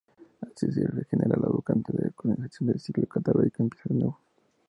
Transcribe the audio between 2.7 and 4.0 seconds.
el ciclo catalítico empieza de